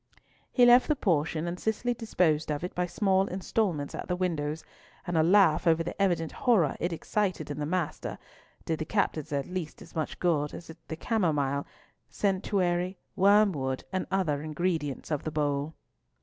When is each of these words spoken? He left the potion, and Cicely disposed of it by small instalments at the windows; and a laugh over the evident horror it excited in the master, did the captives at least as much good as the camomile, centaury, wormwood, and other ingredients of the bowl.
He 0.51 0.65
left 0.65 0.87
the 0.87 0.95
potion, 0.95 1.47
and 1.47 1.59
Cicely 1.59 1.93
disposed 1.93 2.51
of 2.51 2.63
it 2.63 2.73
by 2.73 2.87
small 2.87 3.27
instalments 3.27 3.93
at 3.93 4.07
the 4.07 4.15
windows; 4.15 4.63
and 5.05 5.15
a 5.15 5.21
laugh 5.21 5.67
over 5.67 5.83
the 5.83 6.01
evident 6.01 6.31
horror 6.31 6.75
it 6.79 6.91
excited 6.91 7.51
in 7.51 7.59
the 7.59 7.67
master, 7.67 8.17
did 8.65 8.79
the 8.79 8.85
captives 8.85 9.31
at 9.31 9.45
least 9.45 9.79
as 9.79 9.95
much 9.95 10.17
good 10.17 10.55
as 10.55 10.71
the 10.87 10.95
camomile, 10.95 11.67
centaury, 12.09 12.97
wormwood, 13.15 13.83
and 13.93 14.07
other 14.09 14.41
ingredients 14.41 15.11
of 15.11 15.23
the 15.23 15.29
bowl. 15.29 15.75